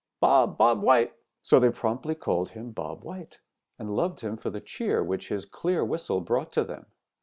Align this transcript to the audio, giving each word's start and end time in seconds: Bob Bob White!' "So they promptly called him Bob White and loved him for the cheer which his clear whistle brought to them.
Bob 0.19 0.57
Bob 0.57 0.81
White!' 0.81 1.13
"So 1.43 1.59
they 1.59 1.69
promptly 1.69 2.15
called 2.15 2.49
him 2.49 2.71
Bob 2.71 3.03
White 3.03 3.37
and 3.77 3.95
loved 3.95 4.21
him 4.21 4.35
for 4.35 4.49
the 4.49 4.59
cheer 4.59 5.03
which 5.03 5.29
his 5.29 5.45
clear 5.45 5.85
whistle 5.85 6.21
brought 6.21 6.51
to 6.53 6.63
them. 6.63 6.87